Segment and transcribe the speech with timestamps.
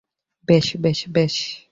[0.47, 1.35] বেশ, বেশ, বেশ।